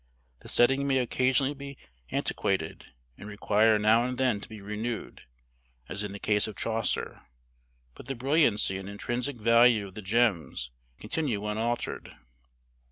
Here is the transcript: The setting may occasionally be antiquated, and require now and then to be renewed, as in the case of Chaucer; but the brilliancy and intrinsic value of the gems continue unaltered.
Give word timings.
The 0.39 0.49
setting 0.49 0.87
may 0.87 0.97
occasionally 0.97 1.53
be 1.53 1.77
antiquated, 2.09 2.87
and 3.19 3.29
require 3.29 3.77
now 3.77 4.03
and 4.03 4.17
then 4.17 4.41
to 4.41 4.49
be 4.49 4.59
renewed, 4.59 5.27
as 5.87 6.01
in 6.01 6.11
the 6.11 6.17
case 6.17 6.47
of 6.47 6.55
Chaucer; 6.55 7.21
but 7.93 8.07
the 8.07 8.15
brilliancy 8.15 8.79
and 8.79 8.89
intrinsic 8.89 9.37
value 9.37 9.85
of 9.85 9.93
the 9.93 10.01
gems 10.01 10.71
continue 10.97 11.45
unaltered. 11.45 12.15